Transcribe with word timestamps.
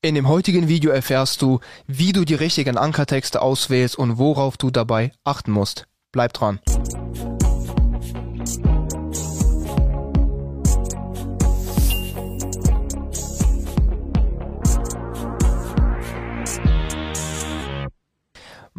In 0.00 0.14
dem 0.14 0.28
heutigen 0.28 0.68
Video 0.68 0.92
erfährst 0.92 1.42
du, 1.42 1.58
wie 1.88 2.12
du 2.12 2.24
die 2.24 2.36
richtigen 2.36 2.78
Ankertexte 2.78 3.42
auswählst 3.42 3.98
und 3.98 4.16
worauf 4.16 4.56
du 4.56 4.70
dabei 4.70 5.10
achten 5.24 5.50
musst. 5.50 5.88
Bleib 6.12 6.32
dran. 6.34 6.60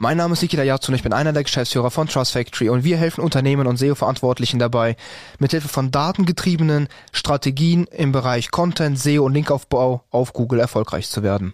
Mein 0.01 0.15
Name 0.15 0.31
ist 0.31 0.41
Nikita 0.41 0.63
Yatsu 0.63 0.93
und 0.93 0.95
ich 0.95 1.03
bin 1.03 1.11
einer 1.11 1.33
der 1.33 1.43
Geschäftsführer 1.43 1.91
von 1.91 2.07
Trust 2.07 2.31
Factory 2.31 2.69
und 2.69 2.85
wir 2.85 2.95
helfen 2.95 3.21
Unternehmen 3.21 3.67
und 3.67 3.75
SEO-Verantwortlichen 3.75 4.57
dabei, 4.57 4.95
mithilfe 5.39 5.67
von 5.67 5.91
datengetriebenen 5.91 6.87
Strategien 7.11 7.83
im 7.91 8.13
Bereich 8.13 8.49
Content, 8.49 8.97
SEO 8.97 9.25
und 9.25 9.33
Linkaufbau 9.33 10.05
auf 10.09 10.31
Google 10.31 10.61
erfolgreich 10.61 11.09
zu 11.09 11.21
werden. 11.21 11.53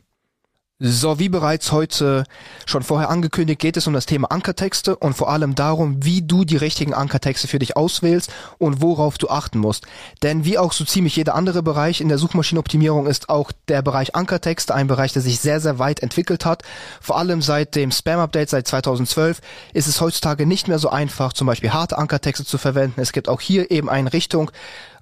So, 0.78 1.20
wie 1.20 1.30
bereits 1.30 1.72
heute 1.72 2.26
schon 2.66 2.84
vorher 2.84 3.09
angekündigt, 3.09 3.62
geht 3.62 3.77
es 3.77 3.88
um 3.88 3.94
das 3.94 4.05
Thema 4.05 4.30
Ankertexte 4.30 4.98
und 4.98 5.13
vor 5.13 5.30
allem 5.30 5.55
darum, 5.55 6.04
wie 6.04 6.22
du 6.22 6.44
die 6.44 6.58
richtigen 6.58 6.94
Ankertexte 6.94 7.48
für 7.48 7.59
dich 7.59 7.77
auswählst 7.77 8.30
und 8.58 8.82
worauf 8.82 9.18
du 9.18 9.30
achten 9.30 9.59
musst. 9.59 9.88
Denn 10.22 10.44
wie 10.44 10.58
auch 10.58 10.73
so 10.73 10.84
ziemlich 10.84 11.16
jeder 11.16 11.34
andere 11.34 11.63
Bereich 11.63 12.02
in 12.02 12.09
der 12.09 12.18
Suchmaschinenoptimierung 12.18 13.08
ist 13.08 13.30
auch 13.30 13.54
der 13.70 13.84
Bereich 13.84 14.16
Ankertexte 14.16 14.76
ein 14.76 14.88
Bereich, 14.88 15.13
der 15.13 15.22
sich 15.22 15.40
sehr, 15.40 15.62
sehr 15.62 15.80
weit 15.80 16.02
entwickelt 16.02 16.44
hat. 16.44 16.63
Vor 16.99 17.18
allem 17.18 17.41
seit 17.41 17.76
dem 17.76 17.91
Spam-Update 17.91 18.49
seit 18.49 18.68
2012 18.68 19.40
ist 19.71 19.88
es 19.88 20.02
heutzutage 20.02 20.46
nicht 20.46 20.68
mehr 20.68 20.80
so 20.80 20.90
einfach, 20.90 21.32
zum 21.32 21.48
Beispiel 21.48 21.71
harte 21.71 21.98
Ankertexte 21.98 22.44
zu 22.44 22.57
verwenden. 22.57 22.99
Es 22.99 23.13
gibt 23.13 23.30
auch 23.30 23.40
hier 23.40 23.71
eben 23.71 23.90
eine 23.90 24.12
Richtung, 24.12 24.52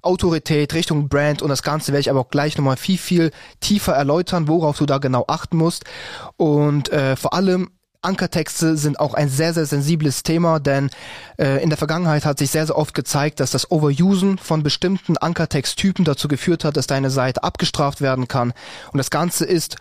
Autorität, 0.04 0.74
Richtung 0.74 1.08
Brand 1.08 1.42
und 1.42 1.48
das 1.48 1.62
Ganze 1.62 1.92
werde 1.92 2.00
ich 2.00 2.10
aber 2.10 2.20
auch 2.20 2.30
gleich 2.30 2.56
nochmal 2.56 2.76
viel, 2.76 2.98
viel 2.98 3.30
tiefer 3.60 3.94
erläutern, 3.94 4.48
worauf 4.48 4.78
du 4.78 4.86
da 4.86 4.98
genau 4.98 5.24
achten 5.28 5.56
musst. 5.56 5.84
Und 6.36 6.90
äh, 6.90 7.16
vor 7.16 7.34
allem 7.34 7.70
Ankertexte 8.04 8.76
sind 8.76 9.00
auch 9.00 9.14
ein 9.14 9.28
sehr, 9.28 9.54
sehr 9.54 9.66
sensibles 9.66 10.22
Thema, 10.22 10.60
denn 10.60 10.90
äh, 11.38 11.62
in 11.62 11.70
der 11.70 11.78
Vergangenheit 11.78 12.24
hat 12.24 12.38
sich 12.38 12.50
sehr, 12.50 12.66
sehr 12.66 12.76
oft 12.76 12.94
gezeigt, 12.94 13.40
dass 13.40 13.50
das 13.50 13.70
Overusen 13.70 14.38
von 14.38 14.62
bestimmten 14.62 15.16
Ankertexttypen 15.16 16.04
dazu 16.04 16.28
geführt 16.28 16.64
hat, 16.64 16.76
dass 16.76 16.86
deine 16.86 17.10
Seite 17.10 17.42
abgestraft 17.42 18.00
werden 18.00 18.28
kann. 18.28 18.52
Und 18.92 18.98
das 18.98 19.10
Ganze 19.10 19.46
ist 19.46 19.76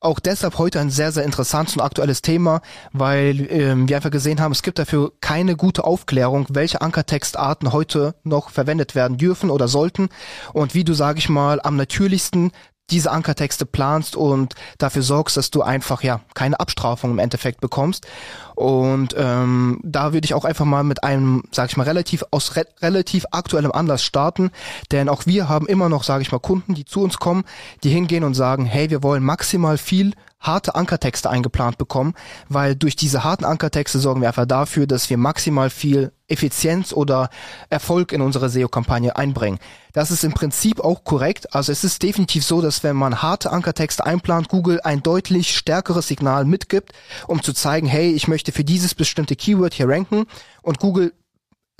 auch 0.00 0.20
deshalb 0.20 0.58
heute 0.58 0.80
ein 0.80 0.90
sehr, 0.90 1.12
sehr 1.12 1.24
interessantes 1.24 1.76
und 1.76 1.82
aktuelles 1.82 2.22
Thema, 2.22 2.60
weil 2.92 3.46
ähm, 3.50 3.88
wir 3.88 3.96
einfach 3.96 4.10
gesehen 4.10 4.40
haben, 4.40 4.52
es 4.52 4.62
gibt 4.62 4.78
dafür 4.78 5.12
keine 5.20 5.56
gute 5.56 5.84
Aufklärung, 5.84 6.46
welche 6.50 6.80
Ankertextarten 6.80 7.72
heute 7.72 8.14
noch 8.22 8.50
verwendet 8.50 8.94
werden 8.94 9.16
dürfen 9.16 9.50
oder 9.50 9.68
sollten. 9.68 10.08
Und 10.52 10.74
wie 10.74 10.84
du, 10.84 10.94
sag 10.94 11.18
ich 11.18 11.28
mal, 11.28 11.60
am 11.62 11.76
natürlichsten 11.76 12.52
diese 12.90 13.10
Ankertexte 13.10 13.66
planst 13.66 14.16
und 14.16 14.54
dafür 14.78 15.02
sorgst, 15.02 15.36
dass 15.36 15.50
du 15.50 15.62
einfach 15.62 16.02
ja 16.02 16.20
keine 16.34 16.58
Abstrafung 16.58 17.10
im 17.10 17.18
Endeffekt 17.18 17.60
bekommst. 17.60 18.06
Und 18.54 19.14
ähm, 19.16 19.78
da 19.84 20.12
würde 20.12 20.24
ich 20.24 20.34
auch 20.34 20.44
einfach 20.44 20.64
mal 20.64 20.82
mit 20.82 21.04
einem, 21.04 21.44
sag 21.52 21.70
ich 21.70 21.76
mal, 21.76 21.84
relativ 21.84 22.24
aus 22.30 22.56
re 22.56 22.66
relativ 22.80 23.26
aktuellem 23.30 23.72
Anlass 23.72 24.02
starten, 24.02 24.50
denn 24.90 25.08
auch 25.08 25.26
wir 25.26 25.48
haben 25.48 25.66
immer 25.66 25.88
noch, 25.88 26.02
sage 26.02 26.22
ich 26.22 26.32
mal, 26.32 26.38
Kunden, 26.38 26.74
die 26.74 26.84
zu 26.84 27.00
uns 27.02 27.18
kommen, 27.18 27.44
die 27.84 27.90
hingehen 27.90 28.24
und 28.24 28.34
sagen, 28.34 28.64
hey, 28.64 28.90
wir 28.90 29.02
wollen 29.02 29.22
maximal 29.22 29.78
viel 29.78 30.14
harte 30.40 30.74
Ankertexte 30.74 31.28
eingeplant 31.28 31.78
bekommen, 31.78 32.14
weil 32.48 32.76
durch 32.76 32.96
diese 32.96 33.24
harten 33.24 33.44
Ankertexte 33.44 33.98
sorgen 33.98 34.20
wir 34.20 34.28
einfach 34.28 34.46
dafür, 34.46 34.86
dass 34.86 35.10
wir 35.10 35.16
maximal 35.16 35.70
viel 35.70 36.12
Effizienz 36.28 36.92
oder 36.92 37.30
Erfolg 37.70 38.12
in 38.12 38.20
unsere 38.20 38.50
SEO-Kampagne 38.50 39.16
einbringen. 39.16 39.58
Das 39.92 40.10
ist 40.10 40.24
im 40.24 40.32
Prinzip 40.32 40.80
auch 40.80 41.02
korrekt. 41.02 41.54
Also 41.54 41.72
es 41.72 41.84
ist 41.84 42.02
definitiv 42.02 42.44
so, 42.44 42.60
dass 42.60 42.84
wenn 42.84 42.96
man 42.96 43.22
harte 43.22 43.50
Ankertexte 43.50 44.04
einplant, 44.04 44.48
Google 44.48 44.80
ein 44.82 45.02
deutlich 45.02 45.56
stärkeres 45.56 46.08
Signal 46.08 46.44
mitgibt, 46.44 46.92
um 47.26 47.42
zu 47.42 47.52
zeigen, 47.52 47.86
hey, 47.86 48.12
ich 48.12 48.28
möchte 48.28 48.52
für 48.52 48.64
dieses 48.64 48.94
bestimmte 48.94 49.36
Keyword 49.36 49.74
hier 49.74 49.88
ranken 49.88 50.26
und 50.62 50.78
Google 50.78 51.14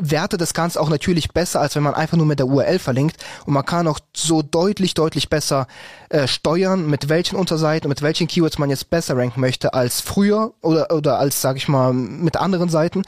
Werte 0.00 0.36
das 0.36 0.54
Ganze 0.54 0.81
auch 0.81 0.91
natürlich 0.91 1.31
besser, 1.31 1.60
als 1.60 1.75
wenn 1.75 1.82
man 1.82 1.94
einfach 1.94 2.16
nur 2.16 2.26
mit 2.26 2.38
der 2.38 2.47
URL 2.47 2.78
verlinkt. 2.78 3.16
Und 3.47 3.54
man 3.54 3.64
kann 3.64 3.88
auch 3.88 3.98
so 4.14 4.42
deutlich, 4.42 4.94
deutlich 4.94 5.28
besser 5.28 5.66
äh, 6.09 6.28
steuern, 6.28 6.86
mit 6.88 7.09
welchen 7.09 7.36
Unterseiten, 7.36 7.88
mit 7.88 8.00
welchen 8.00 8.28
Keywords 8.28 8.58
man 8.58 8.70
jetzt 8.70 8.91
besser 8.91 9.16
ranken 9.16 9.41
möchte 9.41 9.75
als 9.75 10.00
früher 10.00 10.53
oder, 10.62 10.92
oder 10.92 11.19
als, 11.19 11.41
sage 11.41 11.58
ich 11.58 11.66
mal, 11.66 11.92
mit 11.92 12.37
anderen 12.37 12.69
Seiten. 12.69 13.03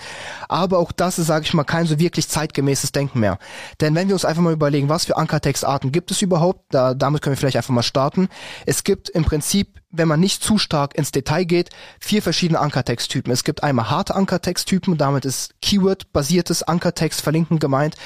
Aber 0.48 0.78
auch 0.78 0.90
das 0.90 1.18
ist, 1.18 1.26
sage 1.26 1.44
ich 1.44 1.54
mal, 1.54 1.64
kein 1.64 1.86
so 1.86 2.00
wirklich 2.00 2.28
zeitgemäßes 2.28 2.90
Denken 2.90 3.20
mehr. 3.20 3.38
Denn 3.80 3.94
wenn 3.94 4.08
wir 4.08 4.14
uns 4.14 4.24
einfach 4.24 4.42
mal 4.42 4.52
überlegen, 4.52 4.88
was 4.88 5.04
für 5.04 5.16
Ankertextarten 5.16 5.92
gibt 5.92 6.10
es 6.10 6.22
überhaupt, 6.22 6.64
da, 6.70 6.94
damit 6.94 7.22
können 7.22 7.34
wir 7.34 7.38
vielleicht 7.38 7.56
einfach 7.56 7.74
mal 7.74 7.82
starten. 7.82 8.28
Es 8.66 8.82
gibt 8.82 9.08
im 9.10 9.24
Prinzip 9.24 9.80
wenn 9.90 10.08
man 10.08 10.20
nicht 10.20 10.42
zu 10.42 10.58
stark 10.58 10.96
ins 10.96 11.12
Detail 11.12 11.44
geht, 11.44 11.70
vier 12.00 12.22
verschiedene 12.22 12.60
Ankertexttypen. 12.60 13.32
Es 13.32 13.44
gibt 13.44 13.62
einmal 13.62 13.90
harte 13.90 14.14
Ankertexttypen, 14.14 14.96
damit 14.96 15.24
ist 15.24 15.54
Keyword-basiertes 15.62 16.62
Ankertext 16.62 17.20
verlinken 17.20 17.58
gemeint. 17.58 17.96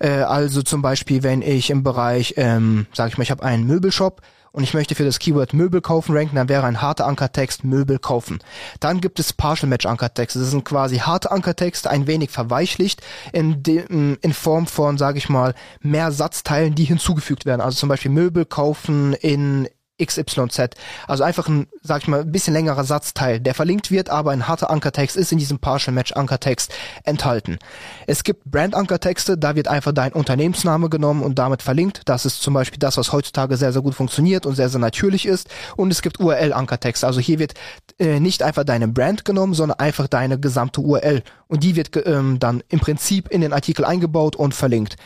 Äh, 0.00 0.10
also 0.10 0.62
zum 0.62 0.82
Beispiel, 0.82 1.22
wenn 1.22 1.42
ich 1.42 1.70
im 1.70 1.82
Bereich, 1.82 2.34
ähm, 2.36 2.86
sage 2.92 3.10
ich 3.10 3.18
mal, 3.18 3.24
ich 3.24 3.30
habe 3.30 3.42
einen 3.42 3.66
Möbelshop 3.66 4.22
und 4.52 4.62
ich 4.62 4.74
möchte 4.74 4.94
für 4.94 5.04
das 5.04 5.18
Keyword 5.18 5.54
Möbel 5.54 5.80
kaufen 5.80 6.16
ranken, 6.16 6.36
dann 6.36 6.48
wäre 6.48 6.66
ein 6.66 6.82
harter 6.82 7.06
Ankertext 7.06 7.64
Möbel 7.64 7.98
kaufen. 7.98 8.38
Dann 8.80 9.00
gibt 9.00 9.18
es 9.18 9.32
Partial 9.32 9.68
Match 9.68 9.86
Ankertexte. 9.86 10.38
Das 10.38 10.50
sind 10.50 10.64
quasi 10.64 10.98
harte 10.98 11.30
Ankertexte, 11.30 11.90
ein 11.90 12.06
wenig 12.06 12.30
verweichlicht 12.30 13.00
in, 13.32 13.62
de, 13.62 13.84
in 13.88 14.32
Form 14.32 14.66
von, 14.66 14.98
sage 14.98 15.18
ich 15.18 15.28
mal, 15.30 15.54
mehr 15.80 16.12
Satzteilen, 16.12 16.74
die 16.74 16.84
hinzugefügt 16.84 17.46
werden. 17.46 17.62
Also 17.62 17.78
zum 17.78 17.88
Beispiel 17.88 18.10
Möbel 18.10 18.44
kaufen 18.44 19.14
in 19.14 19.68
XYZ. 20.04 20.70
Also 21.06 21.24
einfach 21.24 21.48
ein, 21.48 21.66
sag 21.82 22.02
ich 22.02 22.08
mal, 22.08 22.20
ein 22.20 22.32
bisschen 22.32 22.54
längerer 22.54 22.84
Satzteil, 22.84 23.40
der 23.40 23.54
verlinkt 23.54 23.90
wird, 23.90 24.10
aber 24.10 24.30
ein 24.30 24.48
harter 24.48 24.70
Ankertext 24.70 25.16
ist 25.16 25.32
in 25.32 25.38
diesem 25.38 25.58
Partial 25.58 25.94
Match 25.94 26.12
Ankertext 26.12 26.72
enthalten. 27.04 27.58
Es 28.06 28.24
gibt 28.24 28.44
Brand 28.44 28.74
Ankertexte, 28.74 29.38
da 29.38 29.54
wird 29.54 29.68
einfach 29.68 29.92
dein 29.92 30.12
Unternehmensname 30.12 30.88
genommen 30.88 31.22
und 31.22 31.38
damit 31.38 31.62
verlinkt. 31.62 32.02
Das 32.06 32.26
ist 32.26 32.42
zum 32.42 32.54
Beispiel 32.54 32.78
das, 32.78 32.96
was 32.96 33.12
heutzutage 33.12 33.56
sehr, 33.56 33.72
sehr 33.72 33.82
gut 33.82 33.94
funktioniert 33.94 34.46
und 34.46 34.54
sehr, 34.54 34.68
sehr 34.68 34.80
natürlich 34.80 35.26
ist. 35.26 35.48
Und 35.76 35.90
es 35.90 36.02
gibt 36.02 36.20
URL 36.20 36.52
Ankertexte. 36.52 37.06
Also 37.06 37.20
hier 37.20 37.38
wird 37.38 37.54
äh, 37.98 38.20
nicht 38.20 38.42
einfach 38.42 38.64
deine 38.64 38.88
Brand 38.88 39.24
genommen, 39.24 39.54
sondern 39.54 39.78
einfach 39.78 40.08
deine 40.08 40.38
gesamte 40.38 40.80
URL. 40.80 41.22
Und 41.48 41.62
die 41.62 41.76
wird 41.76 41.90
ähm, 42.06 42.38
dann 42.38 42.62
im 42.68 42.80
Prinzip 42.80 43.28
in 43.28 43.40
den 43.40 43.52
Artikel 43.52 43.84
eingebaut 43.84 44.36
und 44.36 44.54
verlinkt. 44.54 44.96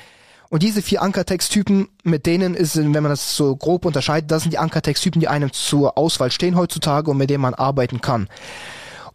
Und 0.49 0.63
diese 0.63 0.83
vier 0.83 1.03
Ankertexttypen, 1.03 1.89
mit 2.05 2.27
denen 2.27 2.55
ist, 2.55 2.77
wenn 2.77 2.93
man 2.93 3.05
das 3.05 3.37
so 3.37 3.57
grob 3.57 3.85
unterscheidet, 3.85 4.31
das 4.31 4.43
sind 4.43 4.53
die 4.53 4.59
Ankertexttypen, 4.59 5.21
die 5.21 5.29
einem 5.29 5.53
zur 5.53 5.99
Auswahl 5.99 6.31
stehen 6.31 6.57
heutzutage 6.57 7.11
und 7.11 7.17
mit 7.17 7.31
denen 7.31 7.43
man 7.43 7.55
arbeiten 7.55 8.01
kann. 8.01 8.29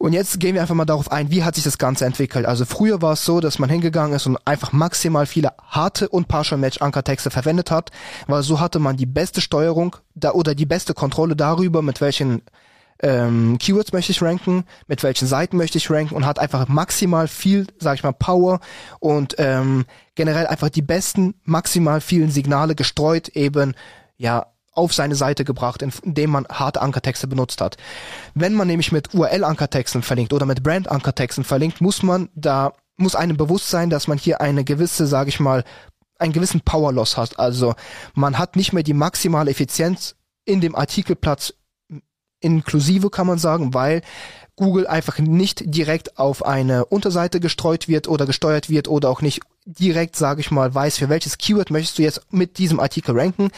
Und 0.02 0.14
jetzt 0.14 0.40
gehen 0.40 0.56
wir 0.56 0.62
einfach 0.62 0.74
mal 0.74 0.86
darauf 0.86 1.12
ein, 1.12 1.30
wie 1.30 1.44
hat 1.44 1.54
sich 1.54 1.64
das 1.64 1.78
Ganze 1.78 2.06
entwickelt. 2.06 2.48
Also 2.48 2.66
früher 2.66 3.04
war 3.04 3.14
es 3.14 3.24
so, 3.24 3.40
dass 3.40 3.60
man 3.60 3.70
hingegangen 3.70 4.16
ist 4.16 4.26
und 4.26 4.36
einfach 4.46 4.74
maximal 4.74 5.28
viele 5.28 5.52
harte 5.68 6.10
und 6.10 6.28
Partial 6.28 6.60
Match 6.60 6.82
Ankertexte 6.82 7.30
verwendet 7.30 7.70
hat, 7.70 7.92
weil 8.26 8.42
so 8.42 8.60
hatte 8.60 8.80
man 8.80 8.98
die 8.98 9.06
beste 9.06 9.42
Steuerung 9.42 9.96
da 10.16 10.32
oder 10.32 10.56
die 10.56 10.66
beste 10.66 10.96
Kontrolle 10.96 11.36
darüber, 11.36 11.84
mit 11.84 12.02
welchen 12.02 12.42
ähm, 13.02 13.58
Keywords 13.58 13.94
möchte 13.94 14.12
ich 14.12 14.22
ranken, 14.22 14.66
mit 14.88 15.04
welchen 15.04 15.28
Seiten 15.28 15.58
möchte 15.58 15.78
ich 15.78 15.90
ranken 15.90 16.16
und 16.16 16.26
hat 16.26 16.40
einfach 16.40 16.68
maximal 16.68 17.28
viel, 17.28 17.68
sag 17.80 17.96
ich 17.96 18.04
mal, 18.04 18.14
Power 18.14 18.60
und 19.00 19.36
ähm, 19.38 19.86
generell 20.16 20.48
einfach 20.48 20.70
die 20.70 20.82
besten, 20.82 21.36
maximal 21.44 22.02
vielen 22.02 22.32
Signale 22.32 22.76
gestreut 22.76 23.30
eben, 23.30 23.76
ja, 24.18 24.48
auf 24.74 24.94
seine 24.94 25.16
Seite 25.16 25.44
gebracht, 25.44 25.82
indem 25.82 26.30
man 26.30 26.48
harte 26.48 26.82
Ankertexte 26.82 27.28
benutzt 27.28 27.60
hat. 27.60 27.76
Wenn 28.36 28.54
man 28.54 28.68
nämlich 28.68 28.92
mit 28.92 29.14
URL-Ankertexten 29.14 30.02
verlinkt 30.02 30.32
oder 30.32 30.46
mit 30.46 30.64
Brand-Ankertexten 30.64 31.44
verlinkt, 31.44 31.82
muss 31.82 32.04
man 32.04 32.30
da, 32.36 32.74
muss 32.96 33.16
einem 33.16 33.36
bewusst 33.36 33.70
sein, 33.70 33.90
dass 33.90 34.08
man 34.08 34.18
hier 34.18 34.40
eine 34.40 34.64
gewisse, 34.64 35.08
sage 35.08 35.30
ich 35.30 35.42
mal, 35.42 35.66
einen 36.20 36.32
gewissen 36.32 36.62
Power 36.62 36.94
Loss 36.94 37.18
hat. 37.18 37.38
Also 37.38 37.74
man 38.14 38.38
hat 38.38 38.56
nicht 38.56 38.72
mehr 38.72 38.84
die 38.84 38.94
maximale 38.94 39.52
Effizienz 39.52 40.16
in 40.46 40.62
dem 40.62 40.76
Artikelplatz 40.76 41.54
inklusive, 42.42 43.10
kann 43.10 43.28
man 43.28 43.38
sagen, 43.38 43.74
weil 43.74 44.02
Google 44.56 44.86
einfach 44.86 45.18
nicht 45.18 45.64
direkt 45.66 46.20
auf 46.20 46.46
eine 46.46 46.86
Unterseite 46.86 47.40
gestreut 47.40 47.88
wird 47.88 48.08
oder 48.08 48.26
gesteuert 48.26 48.70
wird 48.70 48.88
oder 48.88 49.10
auch 49.10 49.22
nicht 49.22 49.42
direkt, 49.66 50.16
sage 50.16 50.42
ich 50.42 50.52
mal, 50.52 50.74
weiß, 50.74 50.98
für 50.98 51.10
welches 51.10 51.38
Keyword 51.38 51.72
möchtest 51.72 51.98
du 51.98 52.04
jetzt 52.04 52.22
mit 52.32 52.58
diesem 52.58 52.80
Artikel 52.80 53.18
ranken. 53.18 53.50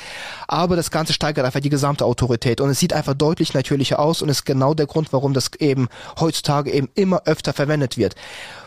Aber 0.48 0.76
das 0.76 0.92
Ganze 0.92 1.14
steigert 1.14 1.46
einfach 1.46 1.62
die 1.62 1.70
gesamte 1.70 2.06
Autorität 2.06 2.62
und 2.62 2.70
es 2.70 2.80
sieht 2.80 2.94
einfach 2.94 3.16
deutlich 3.16 3.54
natürlicher 3.54 4.00
aus 4.00 4.22
und 4.22 4.30
ist 4.30 4.46
genau 4.46 4.74
der 4.74 4.86
Grund, 4.86 5.12
warum 5.12 5.34
das 5.34 5.52
eben 5.60 5.88
heutzutage 6.20 6.72
eben 6.72 6.90
immer 6.96 7.24
öfter 7.26 7.54
verwendet 7.54 7.98
wird. 7.98 8.16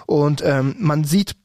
Und 0.07 0.43
ähm, 0.45 0.77
man 0.79 1.05
sieht 1.05 1.37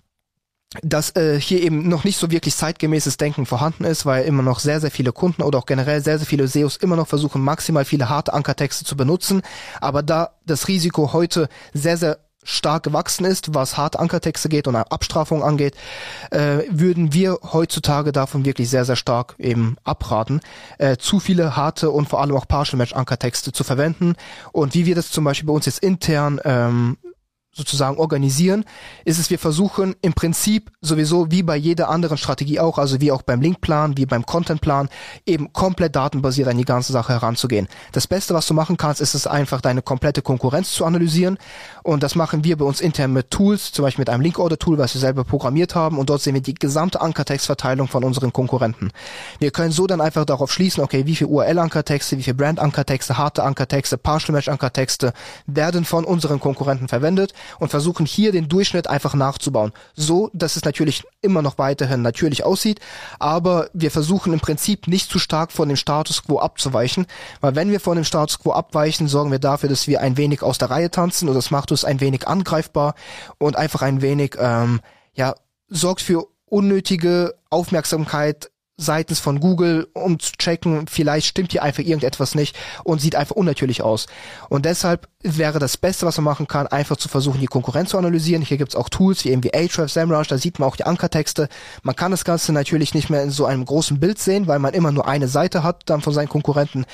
dass 0.82 1.16
äh, 1.16 1.40
hier 1.40 1.62
eben 1.62 1.90
noch 1.90 2.06
nicht 2.06 2.18
so 2.18 2.32
wirklich 2.32 2.56
zeitgemäßes 2.56 3.18
Denken 3.18 3.46
vorhanden 3.46 3.84
ist, 3.84 4.06
weil 4.06 4.24
immer 4.24 4.42
noch 4.42 4.60
sehr, 4.60 4.80
sehr 4.80 4.92
viele 4.92 5.12
Kunden 5.12 5.42
oder 5.42 5.60
auch 5.60 5.66
generell 5.66 6.02
sehr, 6.02 6.18
sehr 6.18 6.28
viele 6.28 6.48
SEOs 6.48 6.78
immer 6.78 6.96
noch 6.96 7.08
versuchen, 7.08 7.44
maximal 7.44 7.84
viele 7.84 8.08
harte 8.08 8.34
Ankertexte 8.34 8.86
zu 8.86 8.96
benutzen. 8.96 9.42
Aber 9.82 10.02
da 10.02 10.32
das 10.46 10.70
Risiko 10.70 11.12
heute 11.12 11.50
sehr, 11.74 11.98
sehr 11.98 12.20
stark 12.44 12.84
gewachsen 12.84 13.26
ist, 13.26 13.54
was 13.54 13.78
harte 13.78 14.00
Ankertexte 14.00 14.50
geht 14.50 14.68
und 14.68 14.76
Abstrafung 14.76 15.44
angeht, 15.44 15.76
äh, 16.32 16.60
würden 16.70 17.14
wir 17.14 17.38
heutzutage 17.44 18.12
davon 18.12 18.46
wirklich 18.46 18.70
sehr, 18.70 18.86
sehr 18.86 18.96
stark 18.96 19.36
eben 19.38 19.76
abraten, 19.84 20.42
äh, 20.78 20.98
zu 20.98 21.20
viele 21.20 21.56
harte 21.56 21.92
und 21.92 22.10
vor 22.10 22.22
allem 22.22 22.36
auch 22.36 22.48
Partial 22.48 22.78
Match 22.78 22.94
Ankertexte 22.94 23.52
zu 23.52 23.64
verwenden. 23.64 24.16
Und 24.54 24.74
wie 24.74 24.86
wir 24.86 24.96
das 24.96 25.12
zum 25.12 25.24
Beispiel 25.24 25.48
bei 25.48 25.54
uns 25.54 25.66
jetzt 25.66 25.80
intern 25.80 26.40
ähm, 26.44 26.98
sozusagen 27.54 27.98
organisieren, 27.98 28.64
ist 29.04 29.20
es, 29.20 29.30
wir 29.30 29.38
versuchen 29.38 29.94
im 30.02 30.14
Prinzip 30.14 30.72
sowieso 30.80 31.32
wie 31.32 31.44
bei 31.44 31.58
jeder 31.58 31.90
anderen 31.90 32.18
Strategie 32.18 32.62
auch, 32.62 32.78
also 32.78 33.02
wie 33.02 33.12
auch 33.12 33.24
beim 33.24 33.42
Linkplan, 33.42 33.98
wie 33.98 34.06
beim 34.06 34.26
Contentplan, 34.26 34.88
eben 35.26 35.52
komplett 35.52 35.98
datenbasiert 35.98 36.48
an 36.48 36.58
die 36.58 36.64
ganze 36.64 36.94
Sache 36.94 37.12
heranzugehen. 37.12 37.68
Das 37.92 38.08
Beste, 38.08 38.34
was 38.34 38.48
du 38.48 38.54
machen 38.54 38.78
kannst, 38.78 39.02
ist 39.02 39.16
es 39.16 39.28
einfach, 39.28 39.60
deine 39.60 39.82
komplette 39.82 40.22
Konkurrenz 40.22 40.72
zu 40.72 40.86
analysieren 40.86 41.38
und 41.84 42.04
das 42.04 42.16
machen 42.16 42.46
wir 42.46 42.58
bei 42.58 42.64
uns 42.64 42.80
intern 42.80 43.12
mit 43.12 43.32
Tools, 43.32 43.74
zum 43.74 43.84
Beispiel 43.84 44.04
mit 44.04 44.10
einem 44.10 44.22
Link-Order-Tool, 44.22 44.78
was 44.78 44.94
wir 44.94 45.02
selber 45.02 45.26
programmiert 45.26 45.76
haben 45.76 46.00
und 46.00 46.10
dort 46.10 46.22
sehen 46.22 46.36
wir 46.36 46.42
die 46.42 46.56
gesamte 46.56 47.02
Ankertextverteilung 47.02 47.90
von 47.90 48.06
unseren 48.06 48.32
Konkurrenten. 48.32 48.92
Wir 49.40 49.52
können 49.52 49.74
so 49.74 49.88
dann 49.88 50.00
einfach 50.00 50.24
darauf 50.24 50.54
schließen, 50.54 50.82
okay, 50.82 51.06
wie 51.06 51.18
viel 51.18 51.28
URL-Ankertexte, 51.28 52.18
wie 52.18 52.24
viel 52.24 52.34
Brand-Ankertexte, 52.34 53.18
harte 53.18 53.44
Ankertexte, 53.44 53.98
Partial-Match-Ankertexte 53.98 55.12
werden 55.48 55.84
von 55.84 56.06
unseren 56.06 56.40
Konkurrenten 56.40 56.88
verwendet 56.88 57.34
und 57.60 57.70
versuchen 57.70 58.06
hier 58.06 58.32
den 58.32 58.50
Durchschnitt 58.50 58.88
einfach 58.88 59.14
nachzubauen. 59.14 59.72
So, 59.96 60.30
dass 60.34 60.56
es 60.56 60.66
natürlich 60.66 61.04
immer 61.22 61.42
noch 61.42 61.58
weiterhin 61.58 62.02
natürlich 62.02 62.44
aussieht, 62.44 62.80
aber 63.20 63.70
wir 63.74 63.92
versuchen 63.92 64.34
im 64.34 64.40
Prinzip 64.40 64.88
nicht 64.88 65.10
zu 65.10 65.20
stark 65.20 65.52
von 65.52 65.68
dem 65.68 65.78
Status 65.78 66.24
quo 66.24 66.40
abzuweichen, 66.40 67.06
weil 67.40 67.56
wenn 67.56 67.72
wir 67.72 67.80
von 67.80 67.96
dem 67.96 68.06
Status 68.06 68.40
quo 68.40 68.52
abweichen, 68.52 69.08
sorgen 69.08 69.32
wir 69.32 69.40
dafür, 69.40 69.70
dass 69.70 69.88
wir 69.88 70.02
ein 70.02 70.18
wenig 70.18 70.44
aus 70.44 70.58
der 70.58 70.70
Reihe 70.70 70.92
tanzen 70.92 71.30
und 71.30 71.36
das 71.36 71.52
macht 71.52 71.72
uns 71.72 71.86
ein 71.86 72.00
wenig 72.00 72.28
angreifbar 72.28 72.96
und 73.38 73.56
einfach 73.56 73.82
ein 73.82 74.02
wenig, 74.02 74.36
ähm, 74.40 74.82
ja, 75.14 75.36
sorgt 75.68 76.02
für 76.02 76.28
unnötige 76.46 77.34
Aufmerksamkeit 77.50 78.51
seitens 78.82 79.20
von 79.20 79.40
Google, 79.40 79.88
um 79.94 80.20
zu 80.20 80.34
checken, 80.34 80.88
vielleicht 80.88 81.28
stimmt 81.28 81.52
hier 81.52 81.64
einfach 81.64 81.84
irgendetwas 81.84 82.36
nicht 82.36 82.58
und 82.84 83.00
sieht 83.00 83.16
einfach 83.16 83.36
unnatürlich 83.36 83.82
aus. 83.82 84.08
Und 84.50 84.66
deshalb 84.66 85.08
wäre 85.22 85.60
das 85.60 85.78
Beste, 85.78 86.06
was 86.06 86.18
man 86.18 86.26
machen 86.26 86.48
kann, 86.48 86.68
einfach 86.68 86.98
zu 86.98 87.08
versuchen, 87.08 87.40
die 87.40 87.46
Konkurrenz 87.46 87.90
zu 87.92 87.98
analysieren. 87.98 88.42
Hier 88.42 88.58
gibt's 88.58 88.76
auch 88.76 88.90
Tools 88.90 89.24
wie 89.24 89.30
eben 89.30 89.44
wie 89.44 89.54
Ahrefs, 89.54 89.94
SEMrush, 89.94 90.28
da 90.28 90.38
sieht 90.38 90.60
man 90.60 90.68
auch 90.68 90.76
die 90.76 90.86
Ankertexte. 90.86 91.48
Man 91.84 91.96
kann 91.96 92.12
das 92.12 92.26
Ganze 92.26 92.54
natürlich 92.54 92.94
nicht 92.94 93.10
mehr 93.10 93.24
in 93.24 93.30
so 93.30 93.46
einem 93.46 93.66
großen 93.66 94.00
Bild 94.00 94.18
sehen, 94.20 94.48
weil 94.48 94.60
man 94.60 94.74
immer 94.74 94.92
nur 94.92 95.08
eine 95.08 95.28
Seite 95.28 95.64
hat 95.64 95.84
dann 95.86 96.02
von 96.02 96.14
seinen 96.14 96.30
Konkurrenten. 96.30 96.86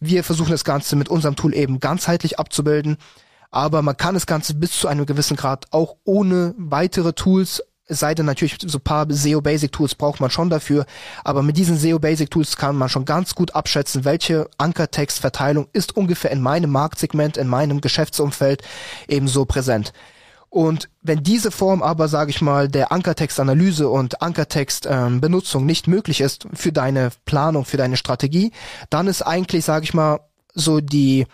Wir 0.00 0.24
versuchen 0.24 0.50
das 0.50 0.64
Ganze 0.64 0.96
mit 0.96 1.08
unserem 1.08 1.36
Tool 1.36 1.54
eben 1.54 1.80
ganzheitlich 1.80 2.38
abzubilden. 2.38 2.96
Aber 3.50 3.80
man 3.82 3.96
kann 3.96 4.14
das 4.14 4.26
Ganze 4.26 4.54
bis 4.54 4.72
zu 4.72 4.88
einem 4.88 5.06
gewissen 5.06 5.36
Grad 5.36 5.66
auch 5.70 5.96
ohne 6.04 6.54
weitere 6.58 7.12
Tools 7.12 7.62
es 7.86 8.00
sei 8.00 8.14
denn 8.14 8.26
natürlich, 8.26 8.58
so 8.60 8.78
paar 8.78 9.06
SEO 9.08 9.40
Basic 9.40 9.70
Tools 9.70 9.94
braucht 9.94 10.20
man 10.20 10.30
schon 10.30 10.50
dafür, 10.50 10.86
aber 11.24 11.42
mit 11.42 11.56
diesen 11.56 11.76
SEO 11.76 11.98
Basic 11.98 12.30
Tools 12.30 12.56
kann 12.56 12.76
man 12.76 12.88
schon 12.88 13.04
ganz 13.04 13.34
gut 13.34 13.54
abschätzen, 13.54 14.04
welche 14.04 14.48
Ankertextverteilung 14.58 15.68
ist 15.72 15.96
ungefähr 15.96 16.32
in 16.32 16.40
meinem 16.40 16.70
Marktsegment, 16.70 17.36
in 17.36 17.48
meinem 17.48 17.80
Geschäftsumfeld 17.80 18.62
ebenso 19.06 19.44
präsent. 19.44 19.92
Und 20.48 20.88
wenn 21.02 21.22
diese 21.22 21.50
Form 21.50 21.82
aber, 21.82 22.08
sage 22.08 22.30
ich 22.30 22.40
mal, 22.40 22.68
der 22.68 22.90
Ankertextanalyse 22.90 23.88
und 23.88 24.22
Ankertextbenutzung 24.22 25.62
ähm, 25.62 25.66
nicht 25.66 25.86
möglich 25.86 26.20
ist 26.20 26.46
für 26.54 26.72
deine 26.72 27.10
Planung, 27.24 27.64
für 27.64 27.76
deine 27.76 27.96
Strategie, 27.96 28.52
dann 28.90 29.06
ist 29.06 29.22
eigentlich, 29.22 29.64
sage 29.64 29.84
ich 29.84 29.94
mal, 29.94 30.20
so 30.54 30.80
die 30.80 31.26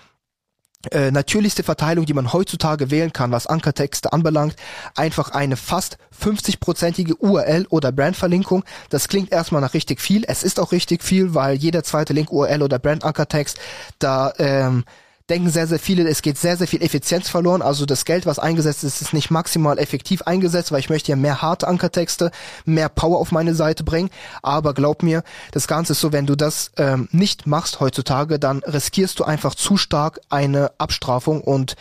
äh, 0.90 1.10
natürlichste 1.10 1.62
Verteilung, 1.62 2.06
die 2.06 2.14
man 2.14 2.32
heutzutage 2.32 2.90
wählen 2.90 3.12
kann, 3.12 3.30
was 3.30 3.46
Ankertexte 3.46 4.12
anbelangt, 4.12 4.56
einfach 4.96 5.30
eine 5.30 5.56
fast 5.56 5.98
50-prozentige 6.20 7.14
URL 7.18 7.66
oder 7.68 7.92
Brandverlinkung. 7.92 8.64
Das 8.90 9.08
klingt 9.08 9.32
erstmal 9.32 9.60
nach 9.60 9.74
richtig 9.74 10.00
viel. 10.00 10.24
Es 10.26 10.42
ist 10.42 10.58
auch 10.58 10.72
richtig 10.72 11.02
viel, 11.02 11.34
weil 11.34 11.56
jeder 11.56 11.84
zweite 11.84 12.12
Link 12.12 12.32
URL 12.32 12.62
oder 12.62 12.78
Brand-Ankertext 12.78 13.58
da 13.98 14.32
ähm, 14.38 14.84
denken 15.32 15.48
sehr, 15.48 15.66
sehr 15.66 15.78
viele, 15.78 16.06
es 16.08 16.20
geht 16.20 16.36
sehr, 16.36 16.58
sehr 16.58 16.68
viel 16.68 16.82
Effizienz 16.82 17.30
verloren. 17.30 17.62
Also 17.62 17.86
das 17.86 18.04
Geld, 18.04 18.26
was 18.26 18.38
eingesetzt 18.38 18.84
ist, 18.84 19.00
ist 19.00 19.14
nicht 19.14 19.30
maximal 19.30 19.78
effektiv 19.78 20.22
eingesetzt, 20.22 20.72
weil 20.72 20.80
ich 20.80 20.90
möchte 20.90 21.10
ja 21.10 21.16
mehr 21.16 21.40
harte 21.40 21.68
Ankertexte, 21.68 22.30
mehr 22.66 22.90
Power 22.90 23.18
auf 23.18 23.32
meine 23.32 23.54
Seite 23.54 23.82
bringen. 23.82 24.10
Aber 24.42 24.74
glaub 24.74 25.02
mir, 25.02 25.22
das 25.50 25.66
Ganze 25.66 25.92
ist 25.92 26.00
so, 26.00 26.12
wenn 26.12 26.26
du 26.26 26.36
das 26.36 26.72
ähm, 26.76 27.08
nicht 27.12 27.46
machst 27.46 27.80
heutzutage, 27.80 28.38
dann 28.38 28.58
riskierst 28.58 29.18
du 29.18 29.24
einfach 29.24 29.54
zu 29.54 29.78
stark 29.78 30.20
eine 30.28 30.72
Abstrafung 30.76 31.40
und 31.40 31.76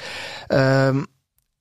ähm, 0.50 1.10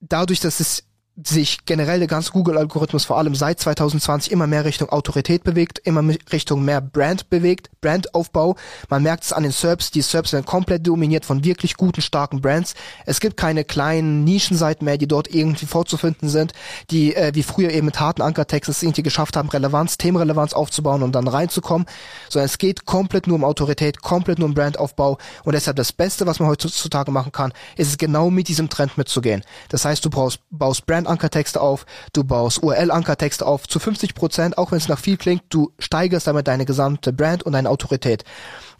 dadurch, 0.01 0.39
dass 0.39 0.61
es 0.61 0.85
sich 1.23 1.67
generell 1.67 1.99
der 1.99 2.09
ganze 2.09 2.33
Google-Algorithmus 2.33 3.05
vor 3.05 3.19
allem 3.19 3.35
seit 3.35 3.61
2020 3.61 4.33
immer 4.33 4.47
mehr 4.47 4.65
Richtung 4.65 4.89
Autorität 4.89 5.45
bewegt, 5.45 5.79
immer 5.85 6.03
Richtung 6.33 6.65
mehr 6.65 6.81
Brand 6.81 7.29
bewegt, 7.29 7.71
Brandaufbau. 7.81 8.57
Man 8.89 9.03
merkt 9.03 9.25
es 9.25 9.33
an 9.33 9.43
den 9.43 9.53
SERPs, 9.53 9.91
die 9.91 10.03
SERPs 10.03 10.33
werden 10.33 10.47
komplett 10.47 10.87
dominiert 10.87 11.25
von 11.25 11.45
wirklich 11.45 11.77
guten, 11.77 12.01
starken 12.01 12.41
Brands. 12.41 12.75
Es 13.07 13.21
gibt 13.21 13.37
keine 13.37 13.65
kleinen 13.65 14.25
Nischenseiten 14.25 14.85
mehr, 14.85 14.99
die 14.99 15.09
dort 15.09 15.29
irgendwie 15.29 15.67
vorzufinden 15.67 16.29
sind, 16.29 16.53
die 16.91 17.15
äh, 17.15 17.33
wie 17.35 17.43
früher 17.43 17.71
eben 17.71 17.87
mit 17.87 18.01
harten 18.01 18.23
Ankertexten 18.23 18.73
es 18.73 18.83
irgendwie 18.83 19.03
geschafft 19.03 19.37
haben, 19.37 19.49
Relevanz, 19.49 19.99
Themenrelevanz 19.99 20.53
aufzubauen 20.53 21.03
und 21.03 21.13
dann 21.13 21.29
reinzukommen, 21.29 21.87
sondern 22.29 22.47
es 22.47 22.59
geht 22.59 22.87
komplett 22.87 23.27
nur 23.27 23.37
um 23.37 23.45
Autorität, 23.45 24.01
komplett 24.01 24.39
nur 24.39 24.49
um 24.49 24.55
Brandaufbau 24.55 25.19
und 25.45 25.53
deshalb 25.55 25.77
das 25.77 25.93
Beste, 25.93 26.27
was 26.27 26.39
man 26.39 26.49
heutzutage 26.49 27.11
machen 27.11 27.33
kann, 27.33 27.53
ist 27.77 27.89
es 27.89 27.99
genau 27.99 28.31
mit 28.31 28.49
diesem 28.49 28.71
Trend 28.71 28.97
mitzugehen. 28.97 29.43
Das 29.69 29.85
heißt, 29.85 30.05
du 30.05 30.11
brauchst, 30.11 30.41
baust 30.51 30.87
Brand 30.87 31.10
Ankertexte 31.11 31.61
auf, 31.61 31.85
du 32.13 32.25
baust 32.25 32.63
URL-Ankertexte 32.63 33.47
auf 33.47 33.69
zu 33.69 33.79
50 33.79 34.15
Prozent, 34.15 34.57
auch 34.57 34.71
wenn 34.71 34.79
es 34.79 34.89
nach 34.89 34.99
viel 34.99 35.17
klingt, 35.17 35.43
du 35.51 35.73
steigerst 35.79 36.27
damit 36.27 36.49
deine 36.49 36.65
gesamte 36.65 37.13
Brand 37.13 37.43
und 37.43 37.53
deine 37.53 37.69
Autorität. 37.69 38.25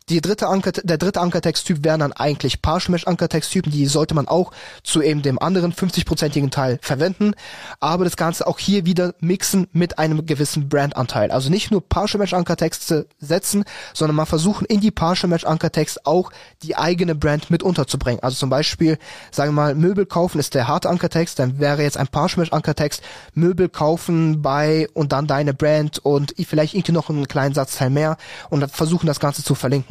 Die 0.09 0.21
dritte 0.21 0.49
Anker, 0.49 0.73
der 0.73 0.99
dritte 0.99 1.21
Ankertexttyp 1.21 1.85
wären 1.85 2.01
dann 2.01 2.13
eigentlich 2.13 2.63
Partial 2.63 2.91
Mesh 2.91 3.07
Ankertexttypen, 3.07 3.71
die 3.71 3.87
sollte 3.87 4.15
man 4.15 4.27
auch 4.27 4.51
zu 4.83 5.03
eben 5.03 5.23
dem 5.23 5.39
anderen 5.39 5.73
50-prozentigen 5.73 6.51
Teil 6.51 6.81
verwenden, 6.83 7.35
aber 7.79 8.03
das 8.05 8.17
Ganze 8.17 8.49
auch 8.49 8.59
hier 8.59 8.87
wieder 8.87 9.15
mixen 9.21 9.69
mit 9.73 10.01
einem 10.01 10.27
gewissen 10.27 10.69
Brandanteil. 10.69 11.31
Also 11.31 11.49
nicht 11.49 11.71
nur 11.71 11.89
Partial 11.89 12.19
Mesh 12.19 12.35
Ankertexte 12.35 13.07
setzen, 13.21 13.65
sondern 13.95 14.17
mal 14.17 14.25
versuchen 14.25 14.65
in 14.65 14.81
die 14.81 14.91
Partial 14.91 15.29
Mesh 15.29 15.45
Ankertext 15.45 16.07
auch 16.07 16.33
die 16.65 16.77
eigene 16.77 17.15
Brand 17.15 17.51
mit 17.51 17.63
unterzubringen. 17.63 18.21
Also 18.23 18.37
zum 18.37 18.51
Beispiel, 18.51 18.99
sagen 19.31 19.51
wir 19.51 19.63
mal, 19.63 19.75
Möbel 19.77 20.07
kaufen 20.07 20.41
ist 20.41 20.55
der 20.55 20.67
harte 20.67 20.89
Ankertext, 20.89 21.39
dann 21.39 21.61
wäre 21.61 21.83
jetzt 21.83 21.97
ein 21.97 22.09
Partial 22.09 22.41
Mesh 22.41 22.53
Ankertext 22.53 23.03
Möbel 23.35 23.69
kaufen 23.69 24.43
bei 24.43 24.89
und 24.93 25.13
dann 25.13 25.29
deine 25.29 25.55
Brand 25.55 26.01
und 26.01 26.35
vielleicht 26.45 26.75
irgendwie 26.75 26.93
noch 26.93 27.11
einen 27.11 27.29
kleinen 27.29 27.55
Satzteil 27.55 27.91
mehr 27.91 28.17
und 28.49 28.69
versuchen 28.73 29.07
das 29.07 29.21
Ganze 29.21 29.45
zu 29.45 29.55
verlinken. 29.55 29.90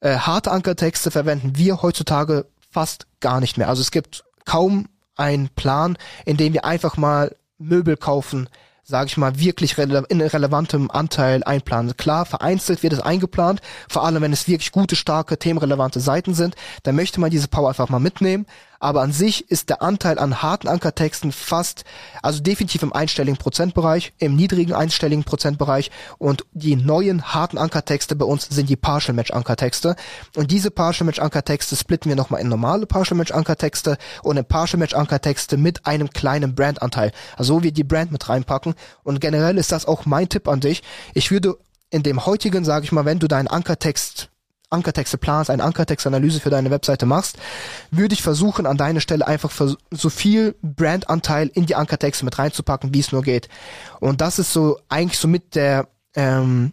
Äh, 0.00 0.16
harte 0.16 0.50
Ankertexte 0.50 1.10
verwenden 1.10 1.56
wir 1.56 1.82
heutzutage 1.82 2.46
fast 2.70 3.06
gar 3.20 3.40
nicht 3.40 3.58
mehr. 3.58 3.68
Also 3.68 3.80
es 3.82 3.90
gibt 3.90 4.24
kaum 4.44 4.88
einen 5.16 5.48
Plan, 5.50 5.96
in 6.24 6.36
dem 6.36 6.52
wir 6.52 6.64
einfach 6.64 6.96
mal 6.96 7.36
Möbel 7.58 7.96
kaufen, 7.96 8.48
sage 8.82 9.06
ich 9.06 9.16
mal, 9.16 9.38
wirklich 9.38 9.78
rele 9.78 10.04
in 10.08 10.20
relevantem 10.20 10.90
Anteil 10.90 11.44
einplanen. 11.44 11.96
Klar, 11.96 12.26
vereinzelt 12.26 12.82
wird 12.82 12.92
es 12.92 13.00
eingeplant, 13.00 13.60
vor 13.88 14.04
allem 14.04 14.22
wenn 14.22 14.32
es 14.32 14.48
wirklich 14.48 14.72
gute, 14.72 14.96
starke, 14.96 15.38
themenrelevante 15.38 16.00
Seiten 16.00 16.34
sind, 16.34 16.56
dann 16.82 16.96
möchte 16.96 17.20
man 17.20 17.30
diese 17.30 17.48
Power 17.48 17.68
einfach 17.68 17.88
mal 17.88 18.00
mitnehmen, 18.00 18.46
aber 18.80 19.02
an 19.02 19.12
sich 19.12 19.50
ist 19.50 19.68
der 19.68 19.82
Anteil 19.82 20.18
an 20.18 20.42
harten 20.42 20.66
Ankertexten 20.66 21.30
fast, 21.30 21.84
also 22.22 22.40
definitiv 22.40 22.82
im 22.82 22.92
einstelligen 22.92 23.36
Prozentbereich, 23.36 24.12
im 24.18 24.34
niedrigen 24.34 24.74
einstelligen 24.74 25.24
Prozentbereich 25.24 25.90
und 26.18 26.44
die 26.52 26.74
neuen 26.74 27.32
harten 27.32 27.58
Ankertexte 27.58 28.16
bei 28.16 28.24
uns 28.24 28.48
sind 28.48 28.68
die 28.68 28.76
Partial 28.76 29.14
Match 29.14 29.30
Ankertexte 29.30 29.94
und 30.34 30.50
diese 30.50 30.70
Partial 30.70 31.06
Match 31.06 31.20
Ankertexte 31.20 31.76
splitten 31.76 32.08
wir 32.08 32.16
nochmal 32.16 32.40
in 32.40 32.48
normale 32.48 32.86
Partial 32.86 33.16
Match 33.16 33.30
Ankertexte 33.30 33.98
und 34.22 34.36
in 34.36 34.44
Partial 34.44 34.78
Match 34.78 34.94
Ankertexte 34.94 35.56
mit 35.56 35.86
einem 35.86 36.10
kleinen 36.10 36.54
Brandanteil, 36.54 37.12
also 37.36 37.56
wo 37.56 37.62
wir 37.62 37.72
die 37.72 37.84
Brand 37.84 38.12
mit 38.12 38.28
reinpacken. 38.28 38.74
Und 39.02 39.20
generell 39.20 39.58
ist 39.58 39.72
das 39.72 39.86
auch 39.86 40.06
mein 40.06 40.28
Tipp 40.28 40.48
an 40.48 40.60
dich. 40.60 40.82
Ich 41.14 41.30
würde 41.30 41.56
in 41.90 42.02
dem 42.02 42.24
heutigen, 42.24 42.64
sage 42.64 42.84
ich 42.84 42.92
mal, 42.92 43.04
wenn 43.04 43.18
du 43.18 43.28
deinen 43.28 43.48
Ankertext 43.48 44.30
Ankertexte 44.70 45.18
planst, 45.18 45.50
eine 45.50 45.64
Ankertextanalyse 45.64 46.40
für 46.40 46.50
deine 46.50 46.70
Webseite 46.70 47.06
machst, 47.06 47.36
würde 47.90 48.14
ich 48.14 48.22
versuchen, 48.22 48.66
an 48.66 48.76
deiner 48.76 49.00
Stelle 49.00 49.26
einfach 49.26 49.50
so 49.90 50.10
viel 50.10 50.54
Brandanteil 50.62 51.50
in 51.52 51.66
die 51.66 51.74
Ankertexte 51.74 52.24
mit 52.24 52.38
reinzupacken, 52.38 52.94
wie 52.94 53.00
es 53.00 53.12
nur 53.12 53.22
geht. 53.22 53.48
Und 53.98 54.20
das 54.20 54.38
ist 54.38 54.52
so 54.52 54.78
eigentlich 54.88 55.18
so 55.18 55.28
mit 55.28 55.54
der 55.54 55.88
ähm, 56.14 56.72